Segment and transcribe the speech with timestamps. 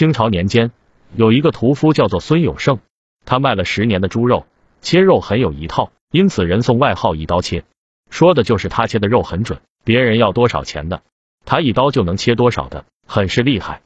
[0.00, 0.70] 清朝年间，
[1.14, 2.78] 有一个屠夫叫做孙有胜，
[3.26, 4.46] 他卖了十年的猪肉，
[4.80, 7.64] 切肉很有一套，因此人送外号“一刀切”，
[8.08, 11.02] 说的就是他切的肉很准，别人要多少钱的，
[11.44, 13.82] 他一刀就能切多少的，很是厉害。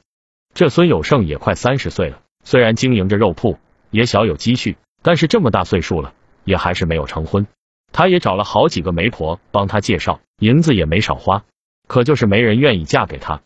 [0.53, 3.59] 这孙有胜也快三十岁了，虽然经营着肉铺，
[3.91, 6.13] 也小有积蓄，但是这么大岁数了，
[6.45, 7.45] 也还是没有成婚。
[7.91, 11.43] 他也找了好几个媒婆帮他介绍，银子也没少花，
[11.89, 13.41] 可就是没人愿意嫁给他。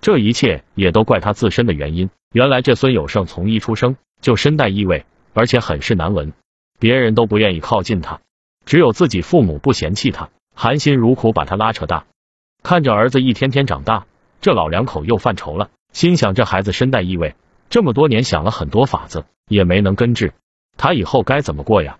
[0.00, 2.10] 这一切也都怪他自身的原因。
[2.32, 6.32] 原来这孙有胜从一出生就身带异味，而且很是难闻，
[6.78, 8.20] 别人都不愿意靠近他，
[8.64, 12.04] 只有自己父母不嫌弃他，含辛茹苦把他拉扯大。
[12.62, 14.06] 看着儿子一天天长大，
[14.40, 17.34] 这老两口又犯愁了，心想这孩子身带异味，
[17.70, 20.32] 这么多年想了很多法子，也没能根治，
[20.76, 21.98] 他以后该怎么过呀？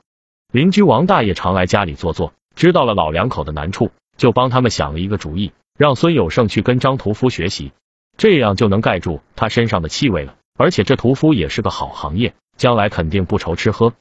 [0.53, 7.73] 邻居王大爷常来家里坐坐，知道了老两口的难处，就帮他们想了一个主意，让孙有胜去跟张屠夫学习。
[8.17, 13.93] 这样就能盖住他身上的气味了，而且这屠夫也是个好行业，将来肯定不愁吃喝。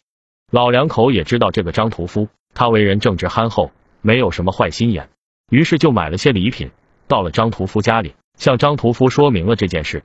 [0.51, 5.09] 老两口也知道这个张屠夫，他为人正直憨厚，没有什么坏心眼，
[5.49, 6.71] 于是就买了些礼品，
[7.07, 10.03] 到了张屠夫家里，向张屠夫说明了这件事。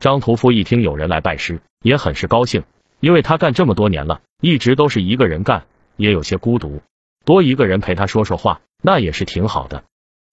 [0.00, 2.64] 张屠夫一听有人来拜师，也很是高兴，
[3.00, 6.80] 因为他干这么多年了，一直都是一个人干，也有些孤独，
[7.24, 9.84] 多一个人陪他说说话，那也是挺好的。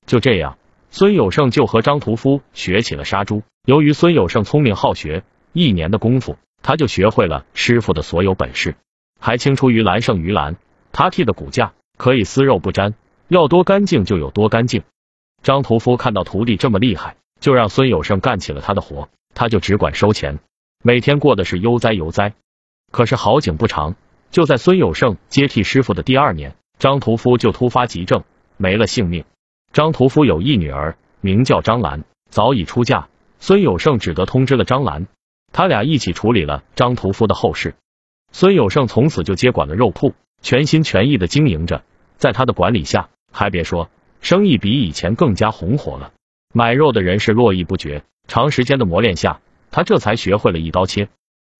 [0.05, 0.57] 就这样。
[0.91, 3.43] 孙有胜就和张屠夫学起了杀猪。
[3.65, 5.23] 由于孙有胜聪明好学，
[5.53, 8.75] 一年的功夫他就学会了师傅的所有本事，
[9.19, 10.55] 还青出于蓝胜于蓝。
[10.91, 12.95] 他剃的骨架可以丝肉不沾，
[13.27, 14.81] 要多干净就有多干净。
[15.43, 20.39] 张屠夫看到徒弟这么厉害，就让孙有胜干起了他的活，他就只管收钱，
[20.83, 22.33] 每天过的是悠哉悠哉。
[22.91, 23.95] 可是好景不长，
[24.31, 28.23] 就在孙有胜接替师傅的第二年，张屠夫就突发急症，
[28.57, 29.23] 没了性命。
[29.71, 33.07] 张屠夫有一女儿，名叫张兰，早已出嫁。
[33.39, 35.07] 孙有胜只得通知了张兰，
[35.53, 37.75] 他俩一起处理了张屠夫的后事。
[38.31, 41.83] 孙有胜从此就接管了肉铺，全心全意的经营着。
[42.17, 43.89] 在他的管理下，还别说，
[44.21, 46.11] 生意比以前更加红火了。
[46.53, 48.03] 买肉的人是络绎不绝。
[48.27, 49.39] 长时间的磨练下，
[49.71, 51.09] 他这才学会了一刀切。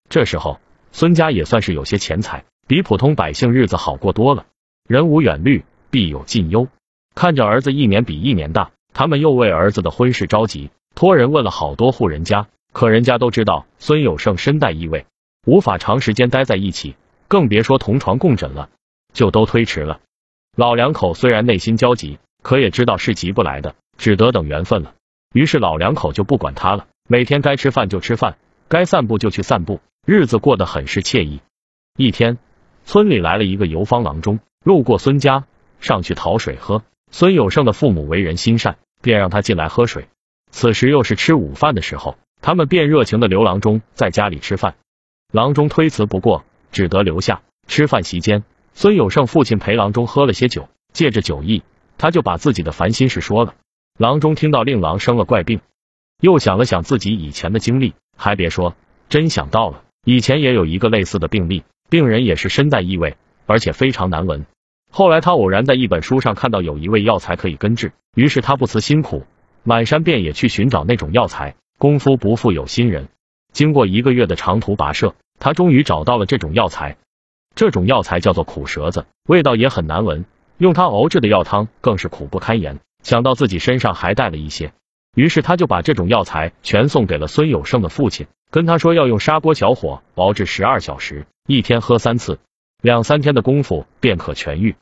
[0.08, 0.60] 这时候，
[0.92, 4.46] 孙家也算是有些钱财，比普通百姓日子好过多了。
[4.86, 6.68] 人无远虑，必有近忧。
[7.14, 15.06] 看着儿子一年比一年大，他们又为儿子的婚事着急，托人问了好多户人家，可人家都知道孙有胜身带异味，
[15.46, 16.94] 无法长时间待在一起，
[17.28, 18.68] 更别说同床共枕了，
[19.12, 20.00] 就都推迟了。
[20.56, 24.94] 老两口虽然内心焦急，可也知道是急不来的，只得等缘分了。
[25.32, 28.36] 于是老两口就不管他了，每天该吃饭就吃饭，
[28.68, 31.40] 该散步就去散步，日子过得很是惬意。
[31.96, 32.38] 一天，
[32.84, 35.44] 村里来了一个游方郎中，路过孙家，
[35.80, 36.82] 上去讨水喝。
[37.10, 40.08] 孙有胜的父母为人心善，便让他进来喝水。
[40.50, 44.74] 此时又是吃午饭的时候，他们便热情的留郎中在家里吃饭。
[45.32, 48.42] 郎中推辞不过，只得留下吃饭席间。
[48.74, 51.62] 孙有胜父亲陪郎中喝了些酒，借着酒意，
[51.98, 53.54] 他就把自己的烦心事说了。
[53.98, 55.60] 郎中听到令郎生了怪病，
[56.20, 58.74] 又想了想自己以前的经历，还别说，
[59.08, 63.16] 真想到了，以前也有一个类似的病例，病人也是身带异味，
[63.46, 64.46] 而且非常难闻。
[64.90, 69.24] 后来他偶然在一本书上看到有一味药材可以根治，于是他不辞辛苦，
[69.62, 71.54] 满山遍野去寻找那种药材。
[71.78, 73.08] 功夫不负有心人，
[73.52, 76.98] 经过一个月的长途跋涉，他终于找到了这种药材。
[77.54, 80.26] 这种药材叫做苦舌子，味道也很难闻，
[80.58, 82.80] 用它熬制的药汤更是苦不堪言。
[83.02, 84.72] 想到自己身上还带了一些，
[85.16, 92.38] 于是他就把这种药材全送给了孙有胜的父亲，跟他说要用砂锅小火熬制十二小时，一天喝三次。
[92.80, 94.76] 两三天的功夫便可痊愈。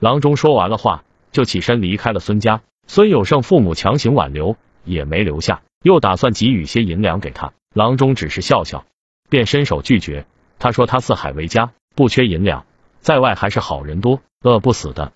[0.00, 2.62] 郎中说完了话，就起身离开了孙家。
[2.88, 7.52] 孙有胜父母强行挽留，也没留下，又打算给予些银两给他。
[7.74, 8.84] 郎中只是笑笑，
[9.28, 10.26] 便伸手拒绝。
[10.58, 12.64] 他说他四海为家，不缺银两，
[13.00, 15.12] 在外还是好人多，饿不死的。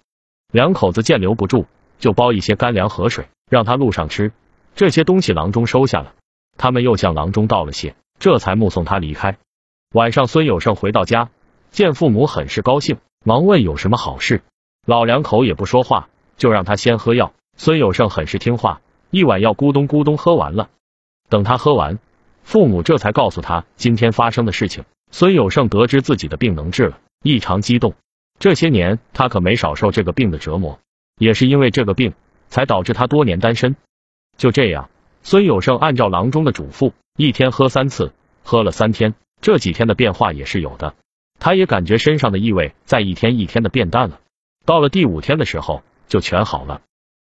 [0.53, 1.67] 两口子见留不住，
[1.99, 4.33] 就包一些干粮和水，让他路上吃。
[4.75, 6.15] 这些东西郎中收下了，
[6.57, 9.39] 他们又向郎中道了谢，这才目送他离开。
[9.95, 11.31] 晚上，孙有胜回到家。
[11.71, 14.43] 见父母很是高兴，忙问有什么好事。
[14.87, 17.33] 老两口也不说话，就让他先喝药。
[17.57, 18.81] 孙有胜很是听话，
[19.11, 20.71] 一碗药咕咚咕咚喝完了。
[21.29, 21.99] 等他喝完，
[22.43, 24.85] 父母这才告诉他今天发生的事情。
[25.13, 27.95] 孙有胜得知自己的病能治了，异常激动。
[28.39, 30.79] 这些年他可没少受这个病的折磨，
[31.19, 32.15] 也是因为这个病，
[32.49, 33.77] 才导致他多年单身。
[34.37, 34.89] 就这样，
[35.23, 38.13] 孙有胜按照郎中的嘱咐，一天喝三次，
[38.43, 40.95] 喝了三天，这几天的变化也是有的。
[41.41, 44.21] 他也感觉身上的异味在一天一天的变淡了，
[44.65, 46.83] 到了第五天的时候就全好了。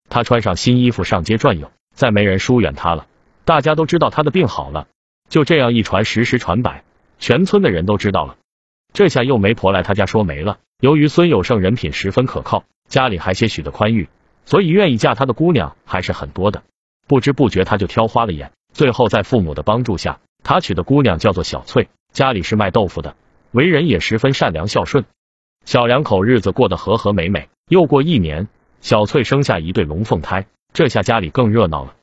[0.08, 3.06] 他穿上新衣服上街转悠，再没人疏远他了。
[3.44, 4.86] 大家都知道他的病好了，
[5.28, 6.84] 就这样一传十，十传百，
[7.18, 8.36] 全村的人都知道了。
[8.92, 10.58] 这下又媒婆来他家说媒了。
[10.78, 14.08] 由于孙有胜人品十分可靠，家里还些许的宽裕，
[14.44, 16.62] 所以愿意嫁他的姑娘还是很多的。
[17.06, 23.16] 不知不觉他就挑花了眼，最后在父母的帮助下，他娶的姑娘叫做小翠，家里是卖豆腐的，
[23.52, 25.04] 为人也十分善良孝顺。
[25.64, 27.48] 小两口日子过得和和美美。
[27.68, 28.48] 又过一年，
[28.80, 31.94] 小翠生下一对龙凤胎，这下家里更热闹了。